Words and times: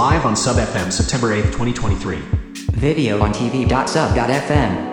Live 0.00 0.24
on 0.24 0.34
Sub 0.34 0.56
FM 0.56 0.90
September 0.90 1.28
8th, 1.34 1.52
2023. 1.52 2.16
Video 2.72 3.20
on 3.20 3.34
TV.sub.fm. 3.34 4.89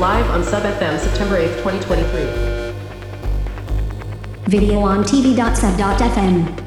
live 0.00 0.28
on 0.30 0.42
Sub 0.42 0.62
FM 0.62 0.98
September 0.98 1.36
8th, 1.36 1.56
2023. 1.58 2.22
Video 4.46 4.80
on 4.80 5.04
TV.sub.fm. 5.04 6.59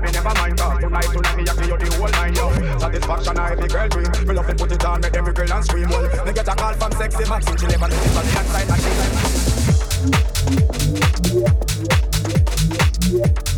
baby, 0.00 0.12
never 0.12 0.34
mind 0.34 0.58
Cause 0.58 0.80
tonight, 0.80 1.02
tonight, 1.02 1.36
me 1.36 1.44
have 1.46 1.56
to 1.56 1.62
the 1.84 1.96
whole 1.96 2.08
nine, 2.08 2.34
yo. 2.34 2.50
Satisfaction 2.78 3.38
I 3.38 3.52
every 3.52 3.68
girl 3.68 3.88
dream. 3.88 4.10
Me 4.26 4.34
love 4.34 4.46
to 4.46 4.54
put 4.54 4.72
it 4.72 4.84
on, 4.84 5.00
make 5.00 5.16
every 5.16 5.32
girl 5.32 5.52
and 5.52 5.64
scream. 5.64 5.88
Well, 5.88 6.24
me 6.24 6.32
get 6.32 6.48
a 6.48 6.54
call 6.54 6.74
from 6.74 6.92
sexy 6.92 7.28
Maxine 7.28 7.56
She 7.58 7.66
never 7.66 7.88
knows 7.88 8.16
on 8.16 8.24
the 8.24 8.38
outside 8.38 8.68
like 8.68 8.80
she 8.80 8.90
like 13.18 13.51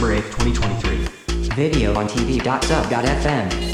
September 0.00 0.16
8th, 0.16 0.54
2023. 0.54 1.54
Video 1.54 1.94
on 1.94 2.08
TV.sub.fm. 2.08 3.69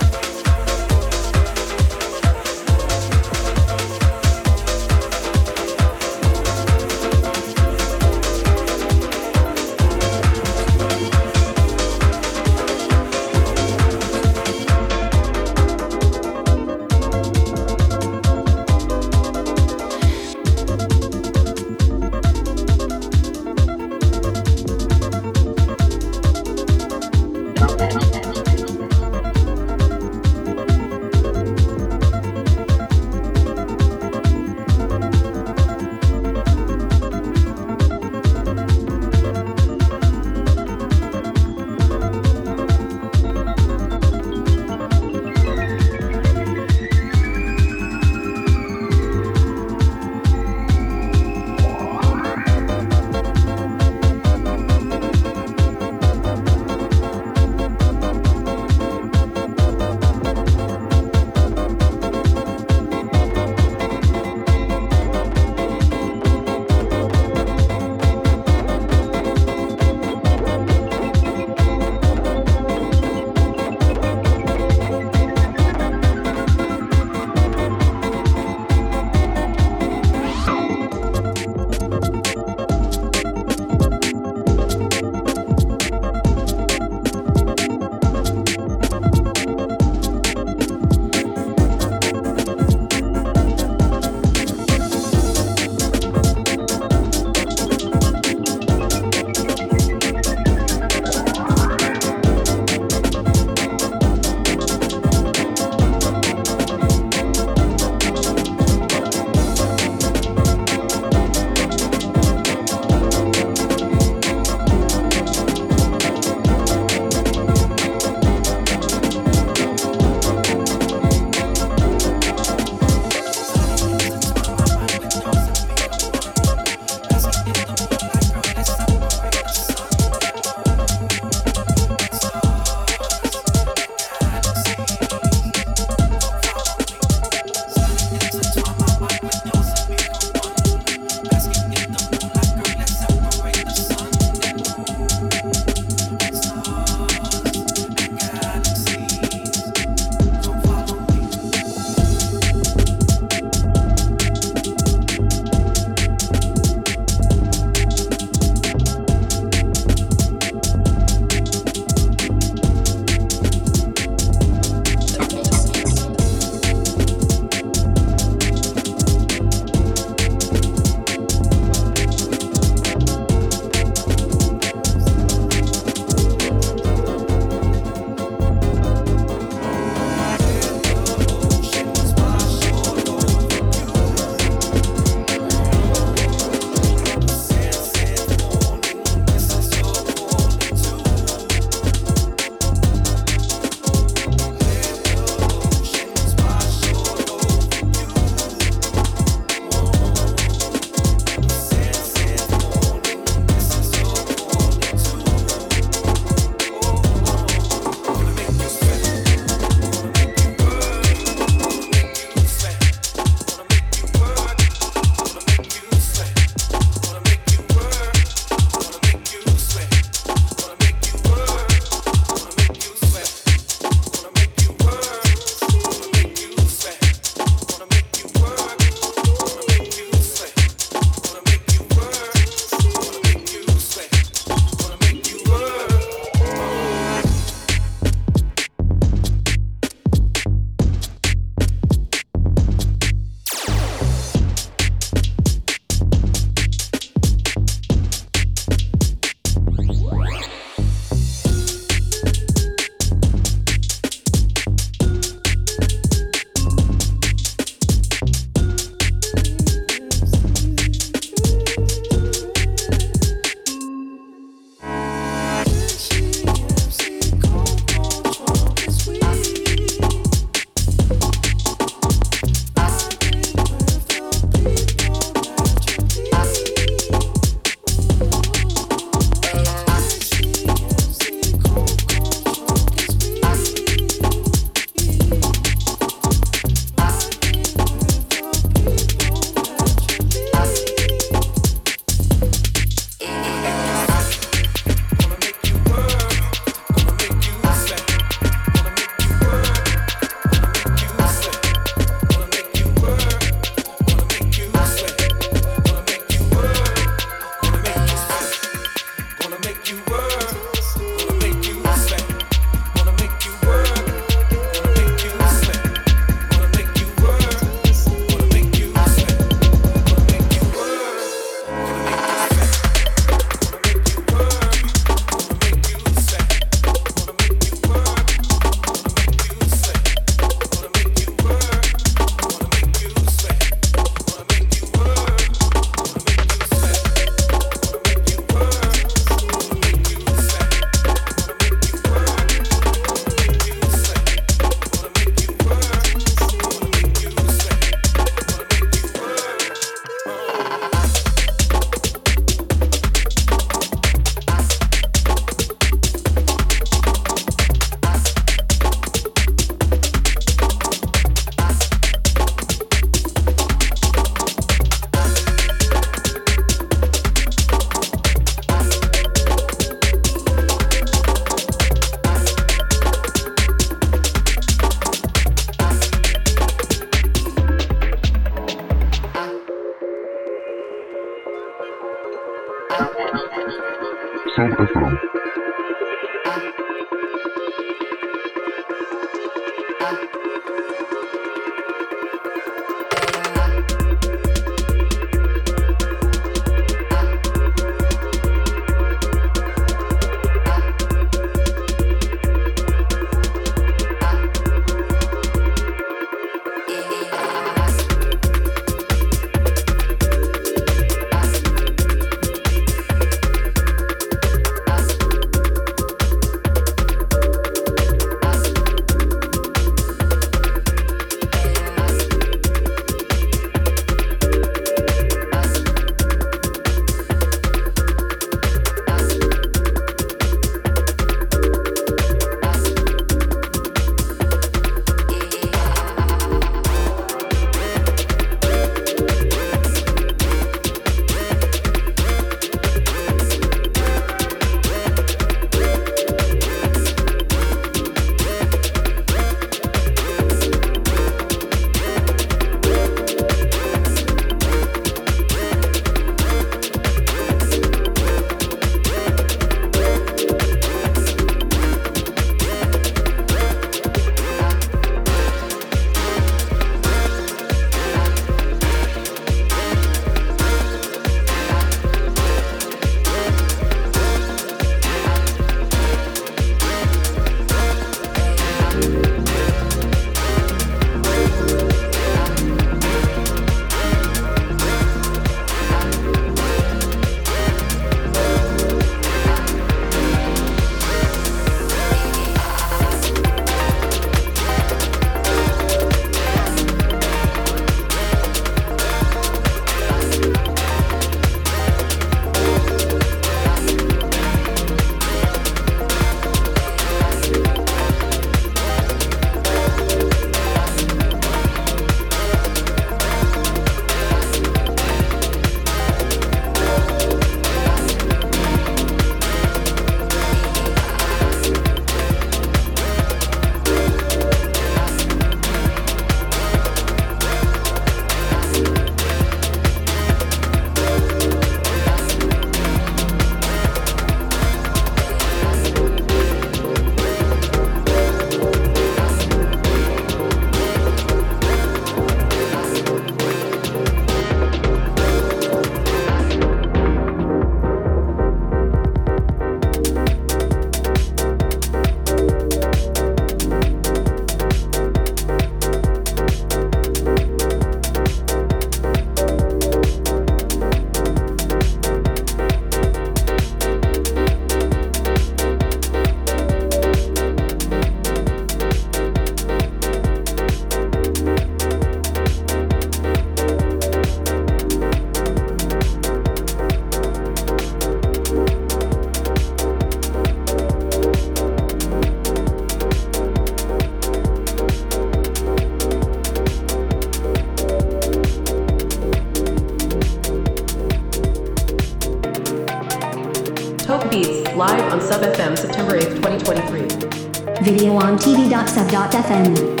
on 599.51 600.00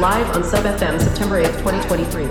live 0.00 0.34
on 0.34 0.42
Sub 0.42 0.64
FM 0.64 0.98
September 0.98 1.42
8th, 1.42 1.58
2023. 1.58 2.24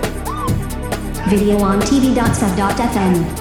Video 1.30 1.58
on 1.58 1.80
TV.sub.fm. 1.80 3.39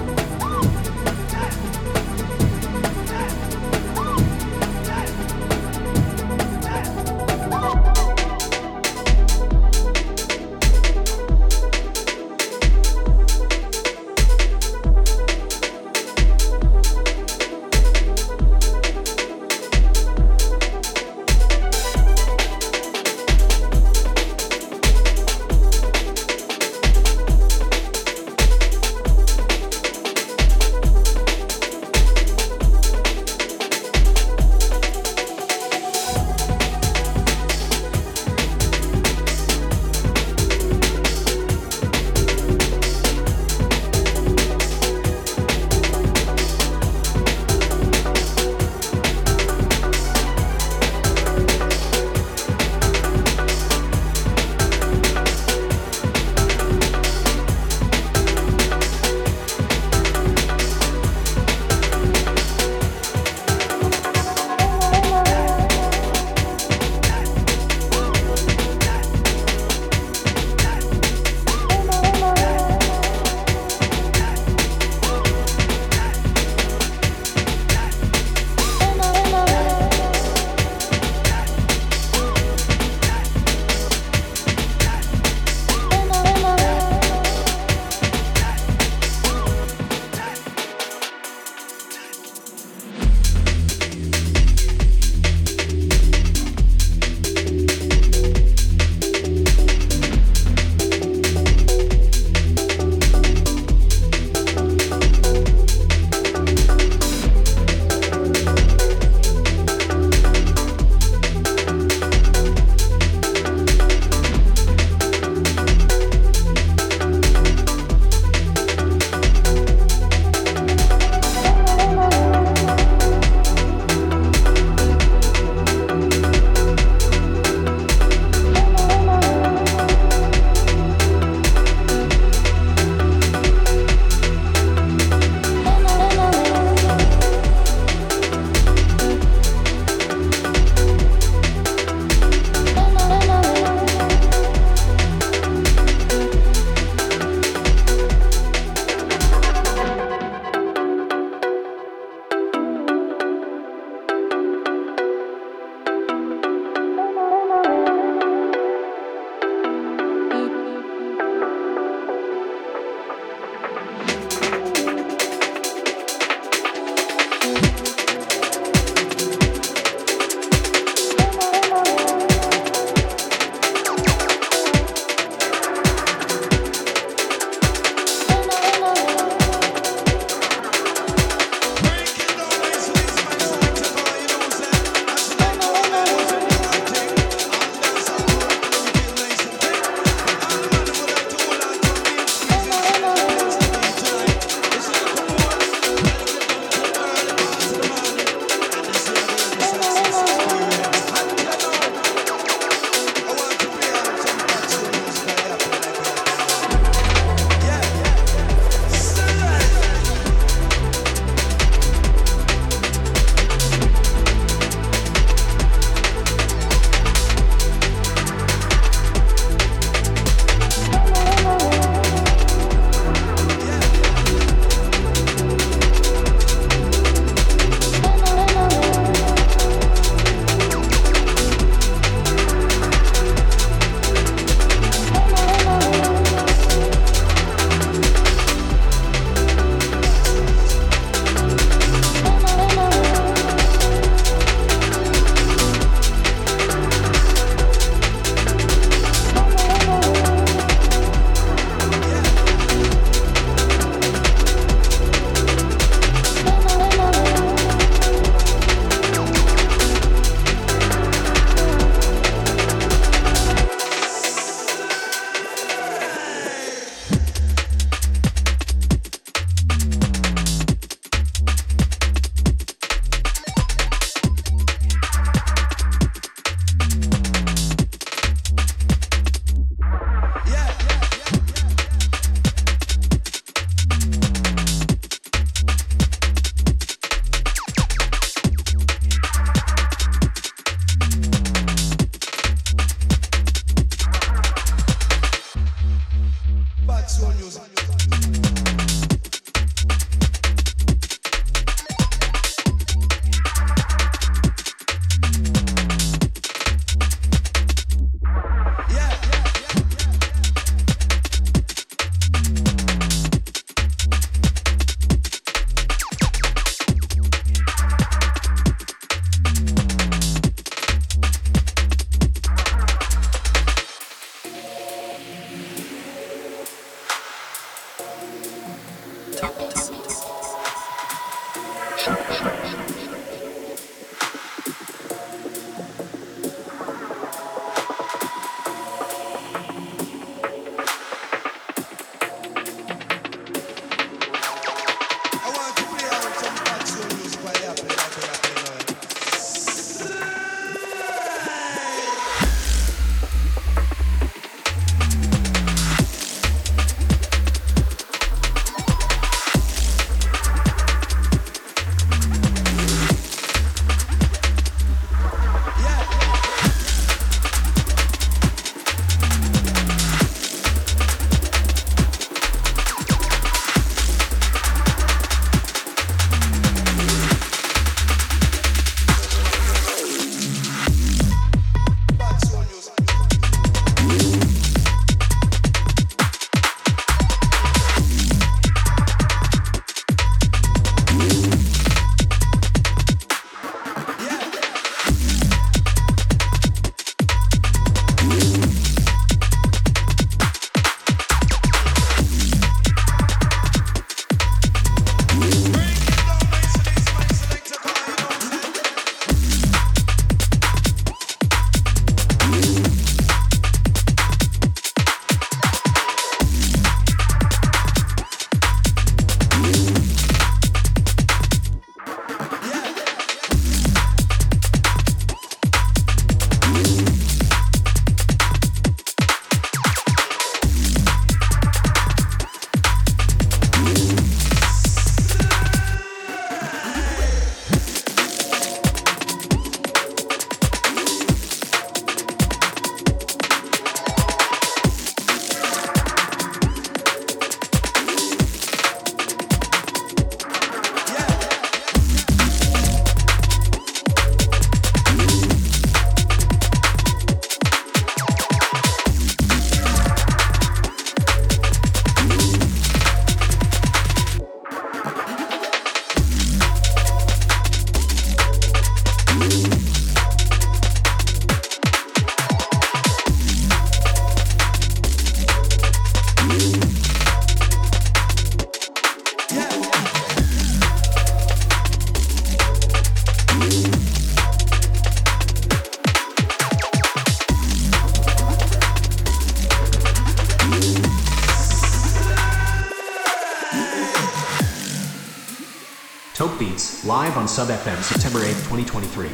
Sub 497.50 497.68
FM 497.68 498.00
September 498.04 498.46
8, 498.46 498.54
2023. 498.70 499.28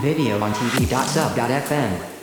Video 0.00 0.40
on 0.40 0.52
TV.sub.fm. 0.54 2.15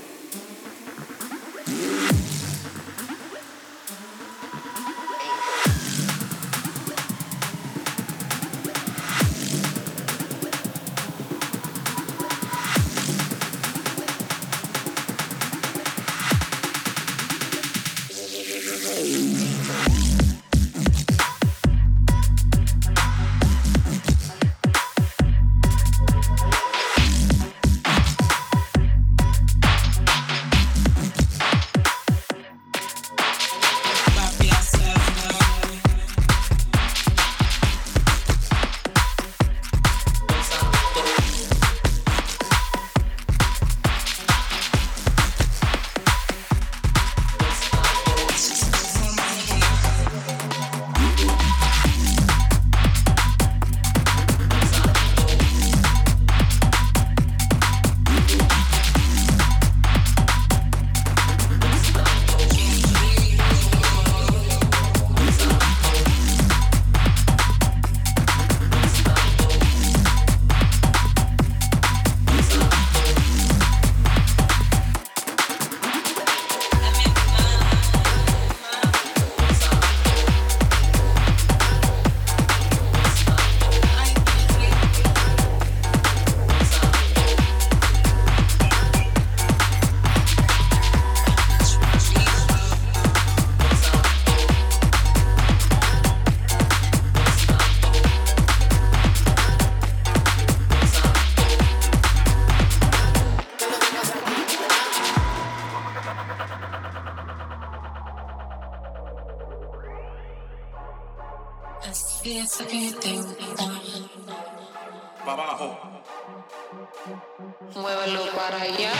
Muévelo 117.76 118.28
para 118.34 118.62
allá. 118.62 118.92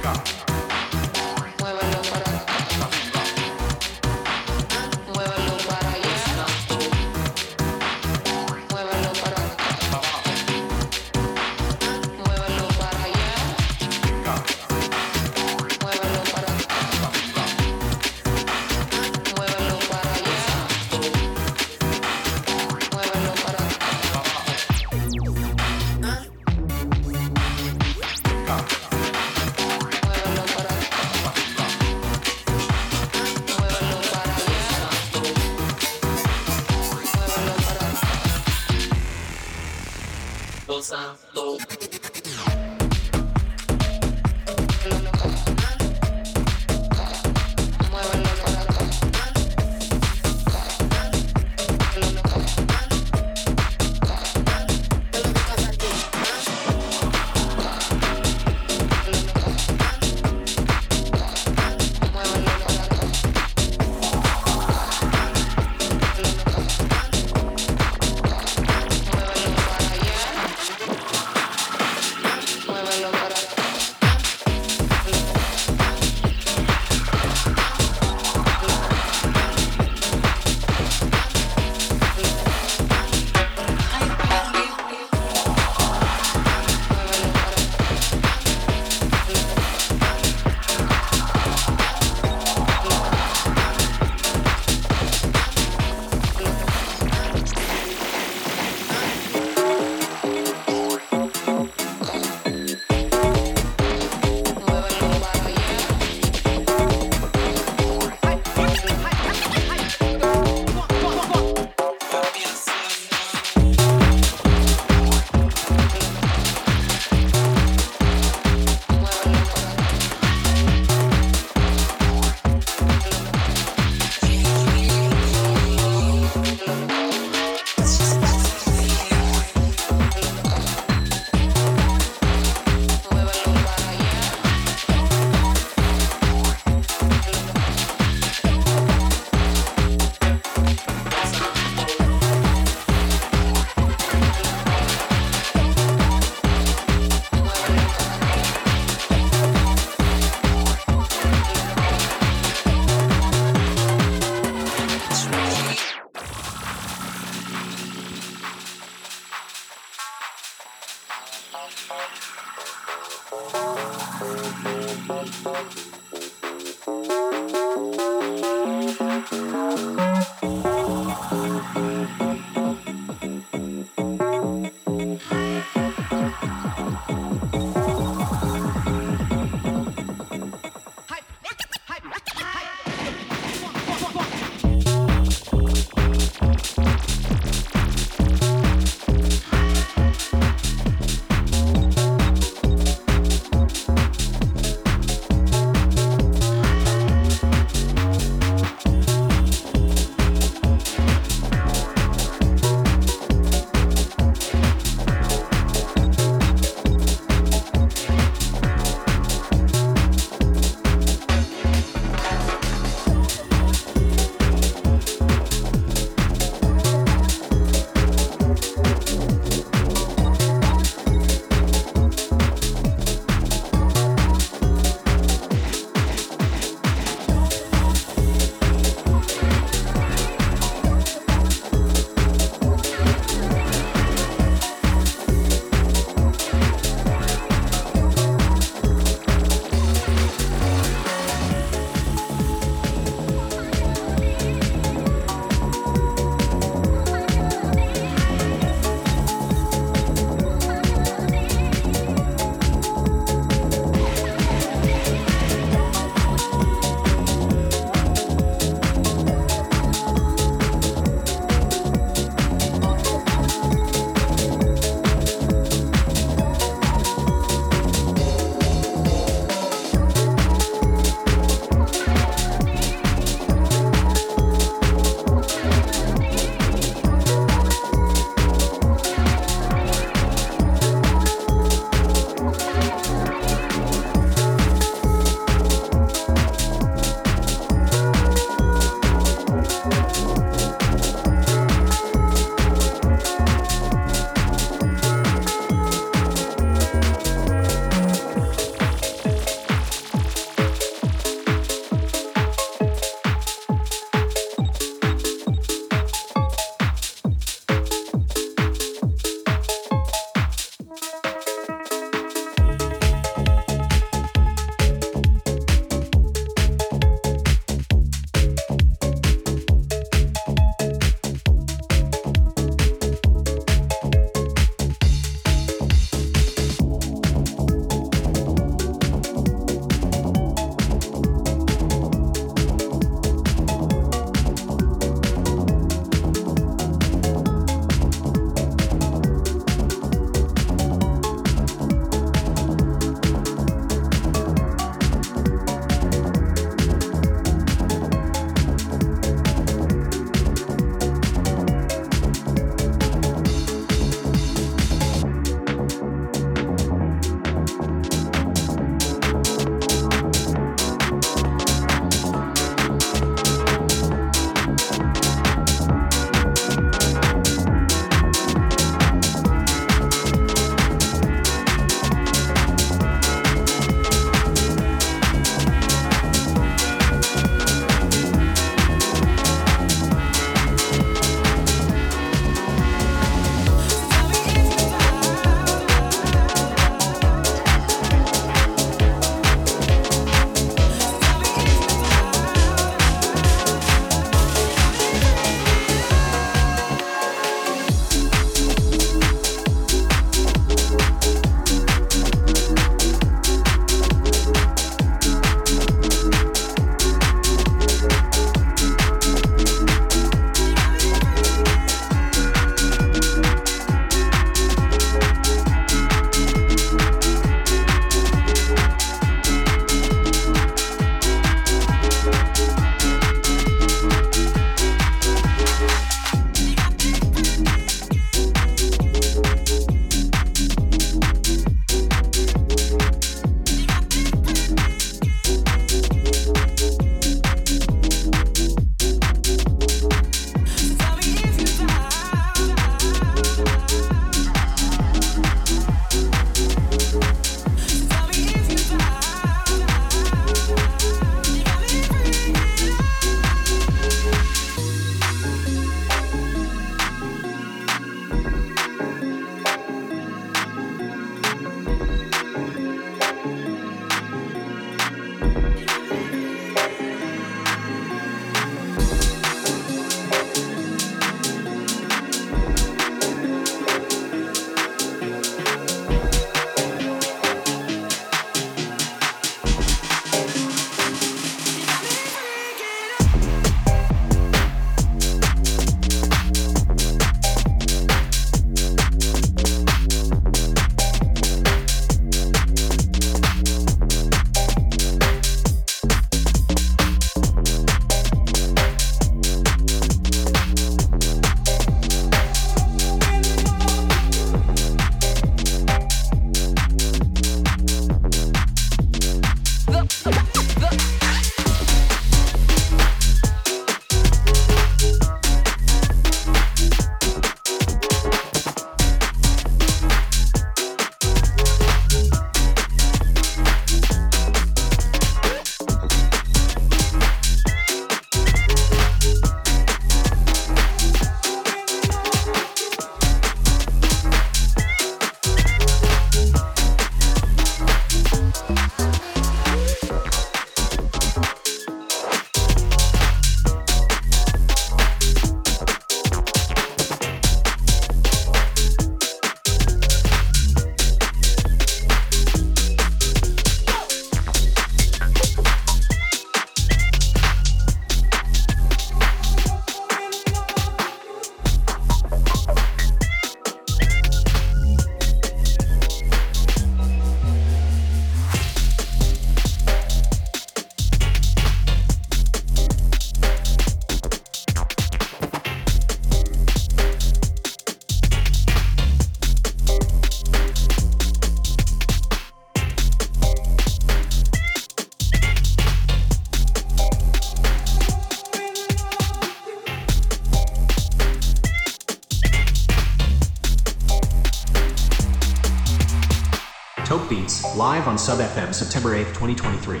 On 598.06 598.18
Sub 598.18 598.38
FM 598.38 598.74
September 598.74 599.10
8th, 599.16 599.34
2023. 599.34 600.00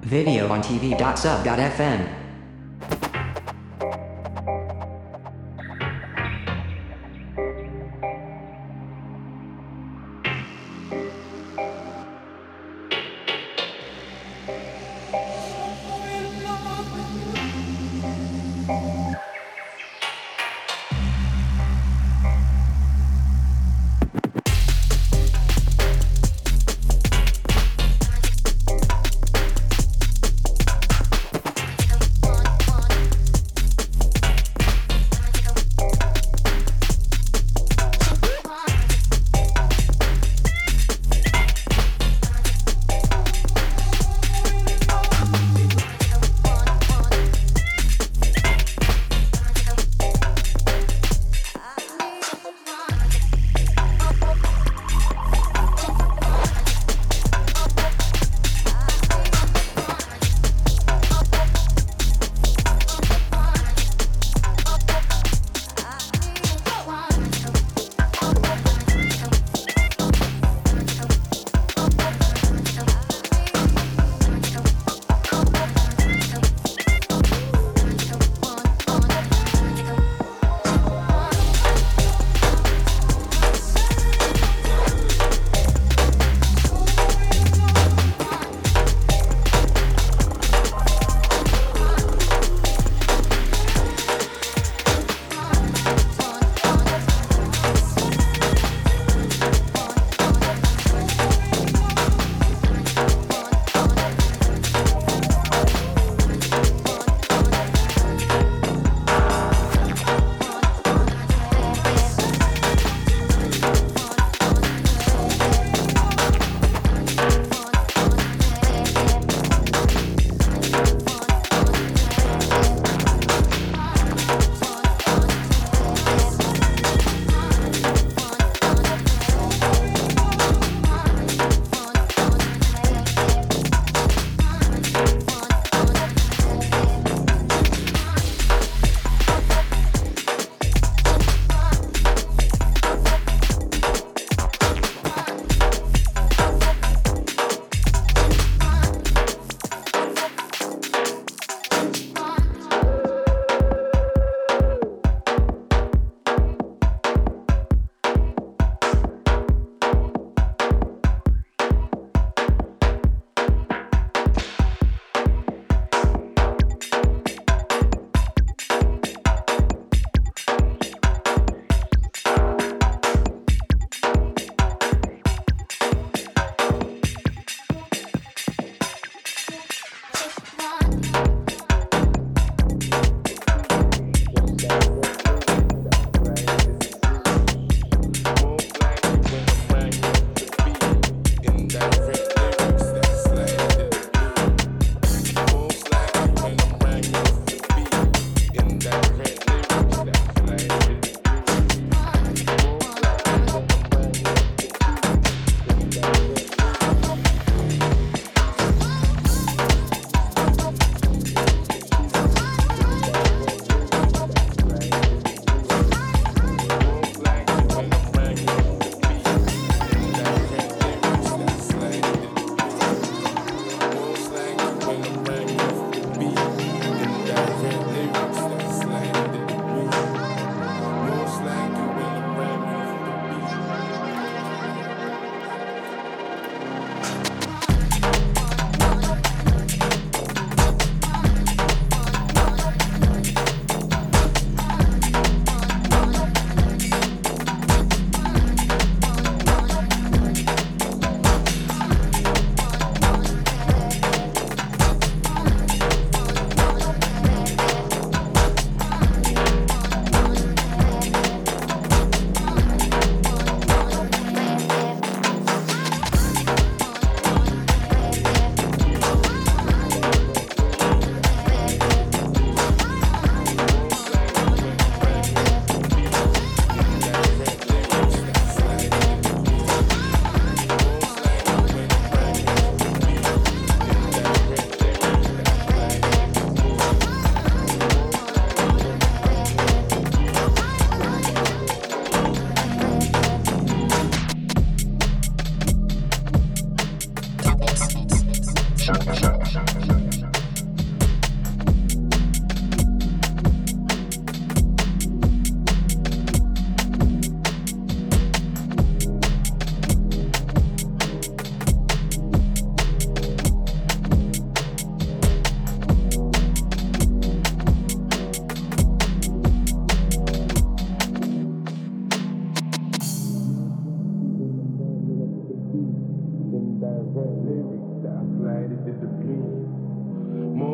Video 0.00 0.48
on 0.48 0.62
TV.sub.fm. 0.62 2.21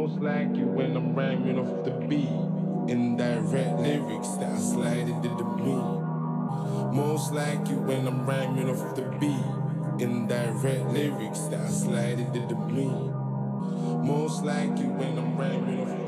Most 0.08 0.22
like 0.22 0.56
you 0.56 0.64
when 0.64 0.96
I'm 0.96 1.14
rhyming 1.14 1.58
off 1.58 1.84
the 1.84 1.90
beat. 1.90 2.30
Indirect 2.90 3.78
lyrics 3.78 4.28
that 4.40 4.52
I 4.52 4.56
slide 4.56 5.06
it 5.06 5.22
to 5.22 5.28
the 5.28 5.44
beat. 5.44 6.96
Most 6.96 7.34
like 7.34 7.68
you 7.68 7.76
when 7.76 8.08
I'm 8.08 8.24
rhyming 8.24 8.70
off 8.70 8.96
the 8.96 9.02
beat. 9.20 10.02
Indirect 10.02 10.86
lyrics 10.86 11.40
that 11.50 11.60
I 11.60 11.68
slide 11.68 12.20
it 12.20 12.32
to 12.32 12.40
the 12.40 12.54
beat. 12.54 12.88
Most 14.08 14.44
like 14.44 14.78
you 14.78 14.88
when 14.96 15.18
I'm 15.18 15.36
rhyming 15.36 15.80
off 15.82 15.88
the 15.88 15.94
beat. 15.96 16.07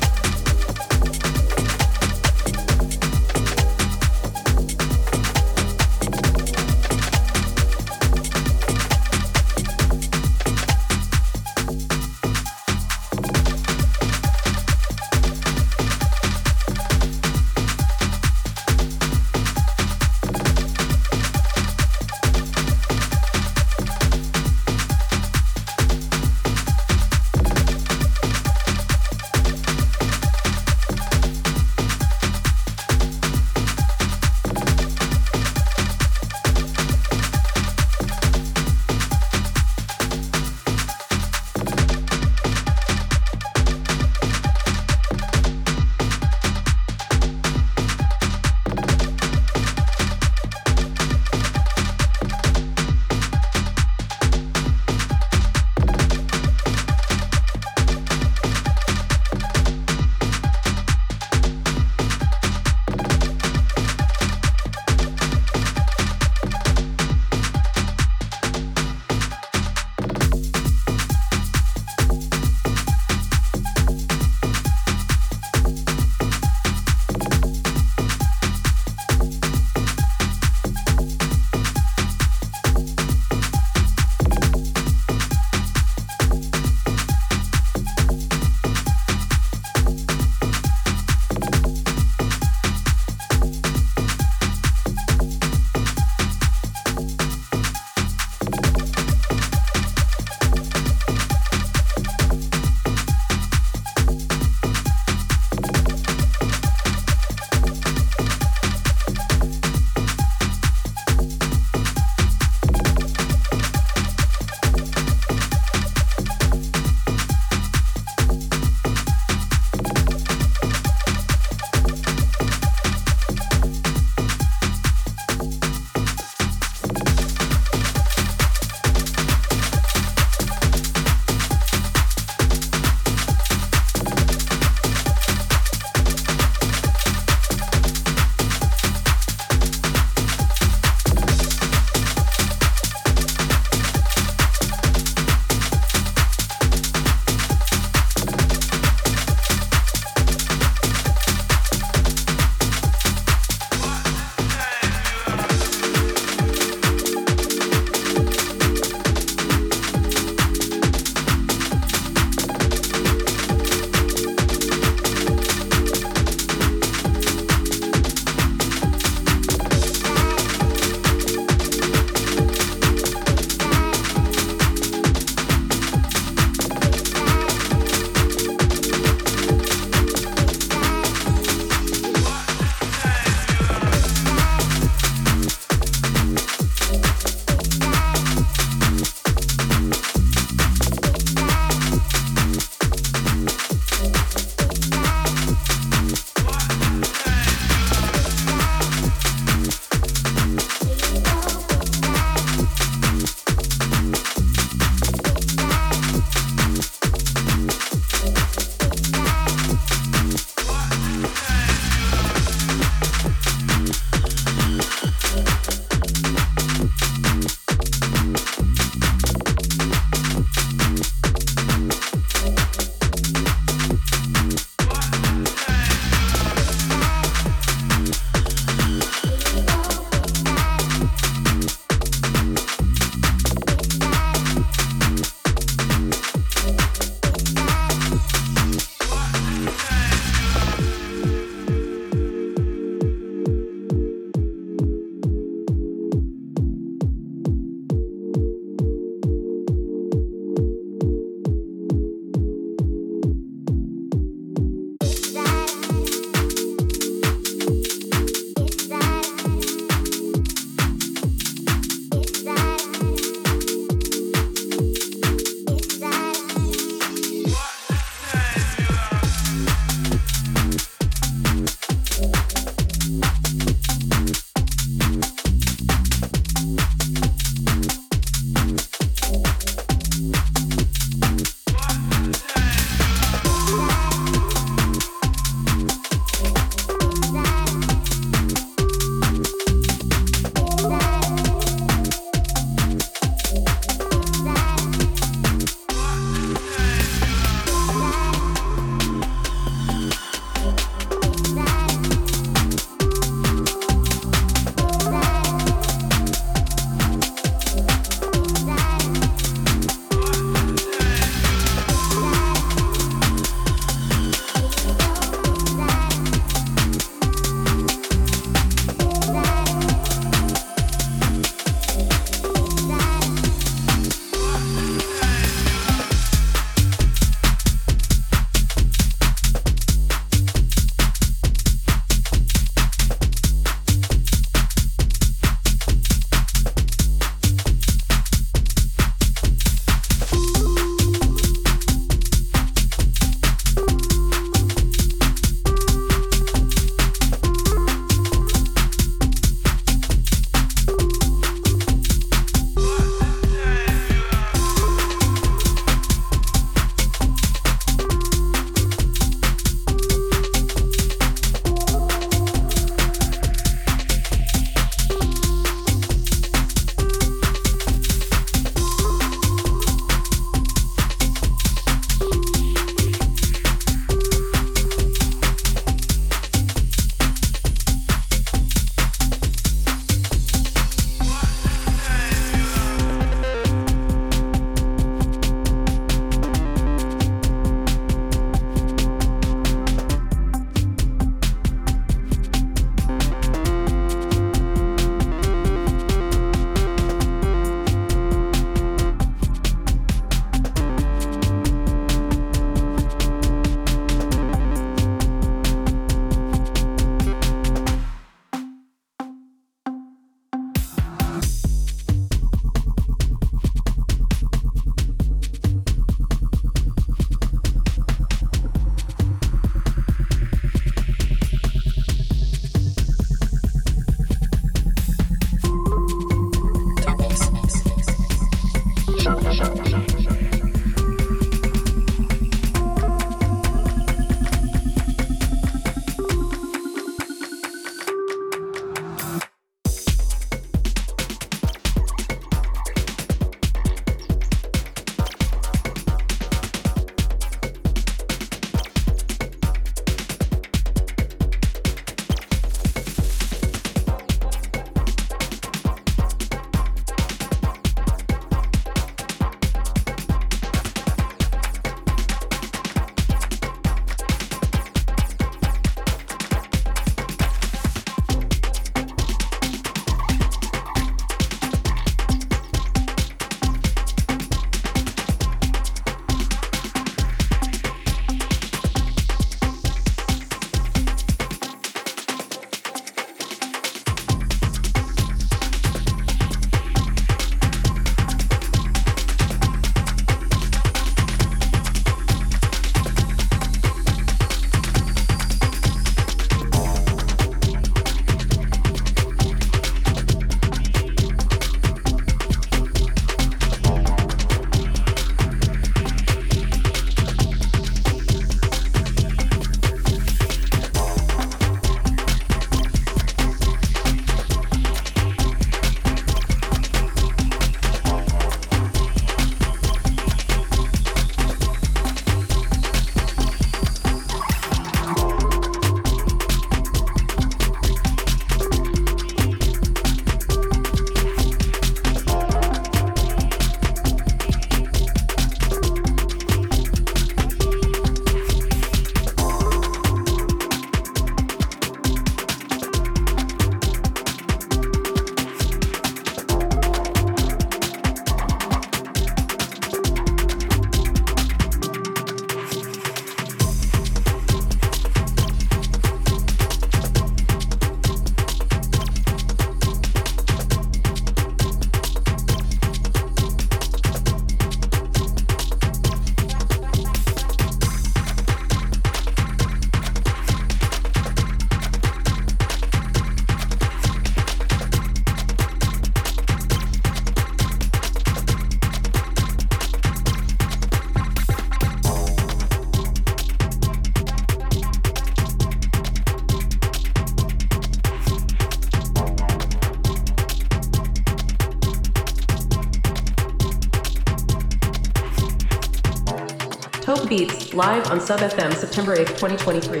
Taupe 597.14 597.28
Beats, 597.28 597.74
live 597.74 598.10
on 598.10 598.20
Sub 598.22 598.40
FM 598.40 598.72
September 598.72 599.14
8th, 599.14 599.38
2023. 599.38 600.00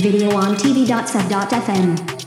Video 0.00 0.36
on 0.36 0.54
TV.sub.fm. 0.54 2.17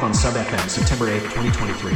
live 0.00 0.08
on 0.08 0.14
Sub 0.14 0.34
FM 0.34 0.68
September 0.68 1.06
8th, 1.10 1.22
2023. 1.34 1.92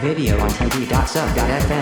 Video 0.00 0.38
on 0.40 0.50
TV.sub.fm. 0.50 1.72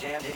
jam, 0.00 0.29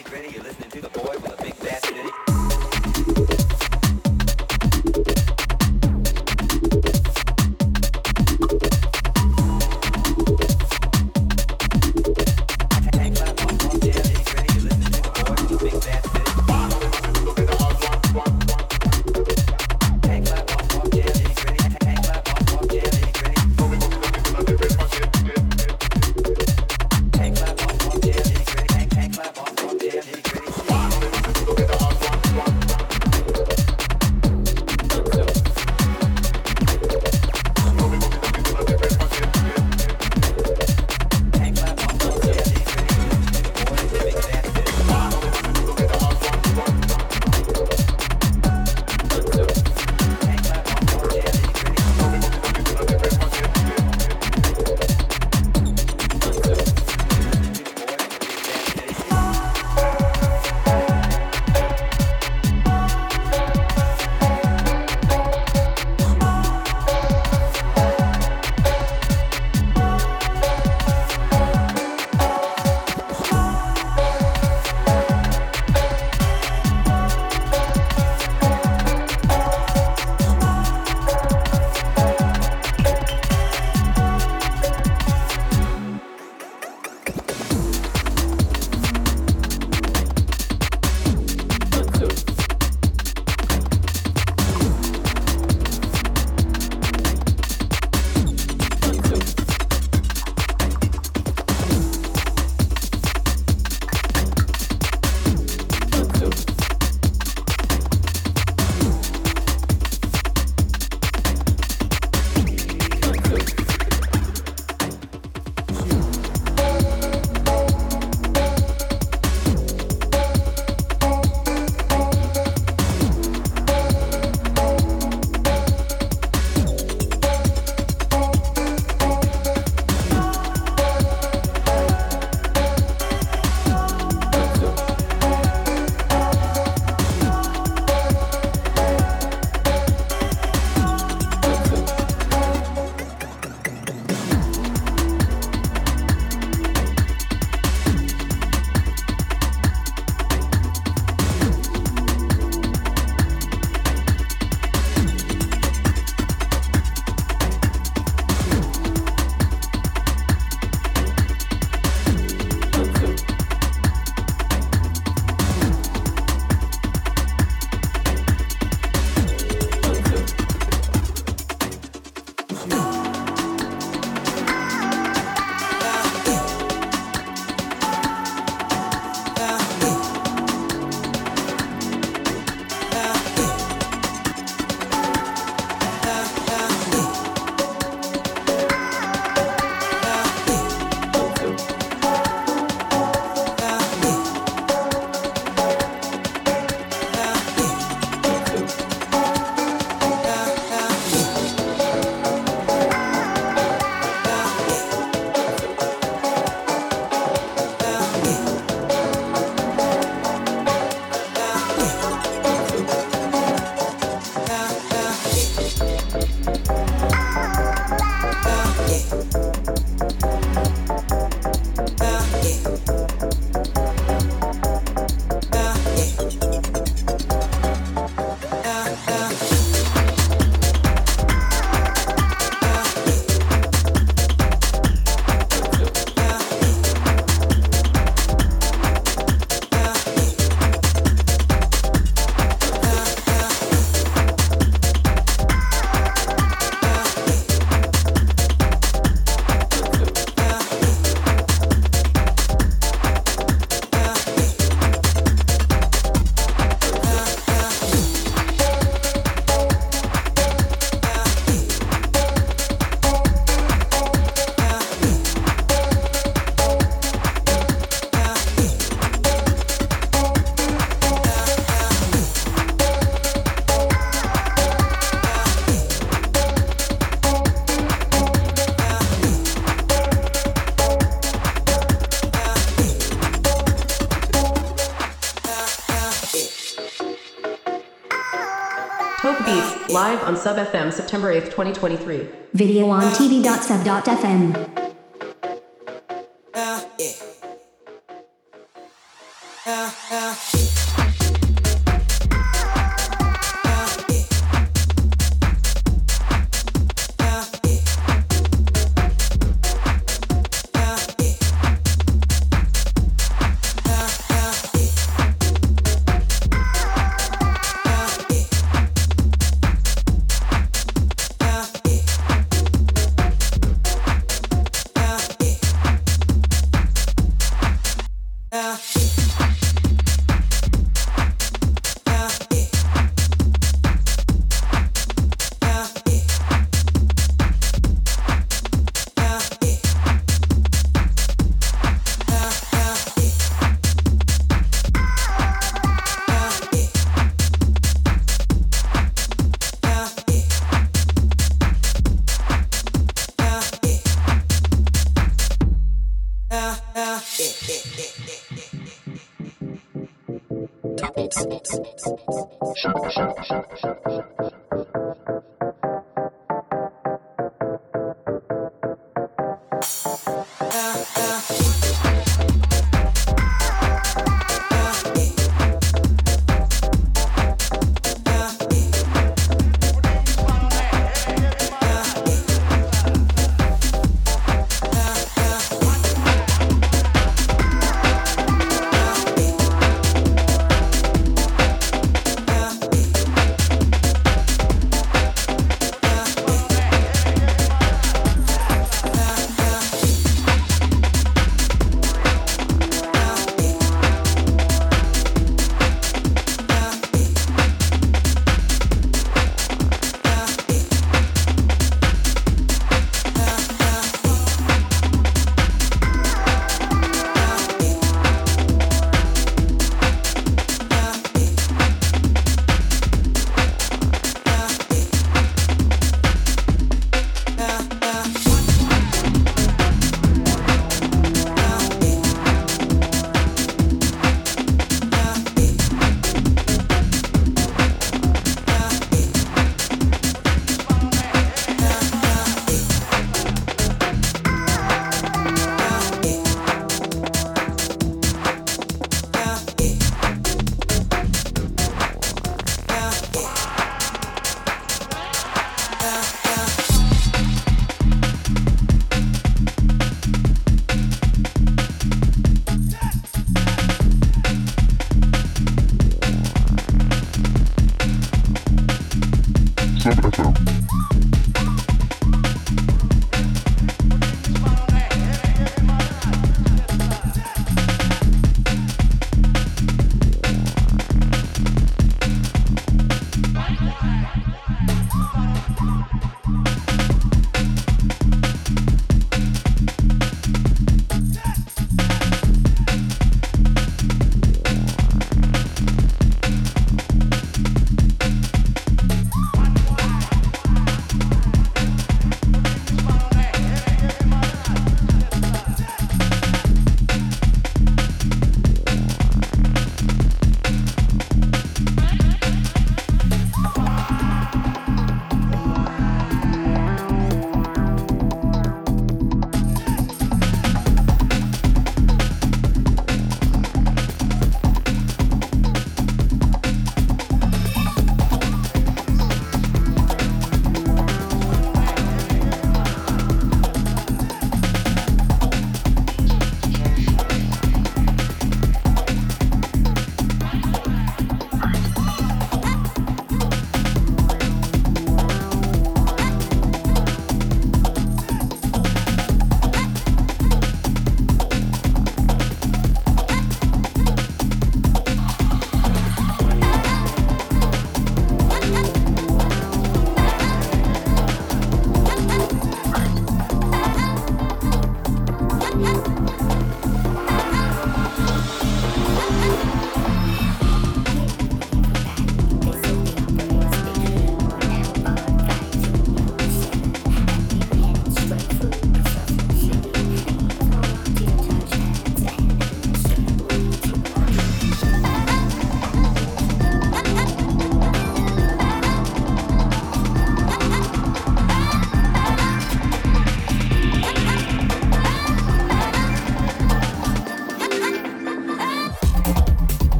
live 289.95 290.21
on 290.25 290.37
Sub 290.37 290.57
FM 290.57 290.93
September 290.93 291.33
8th, 291.33 291.45
2023. 291.53 292.27
Video 292.53 292.91
on 292.91 293.05
TV.sub.fm. 293.13 294.74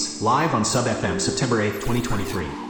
Beats, 0.00 0.22
live 0.22 0.54
on 0.54 0.64
Sub 0.64 0.86
FM 0.86 1.20
September 1.20 1.56
8th, 1.56 1.80
2023. 1.80 2.69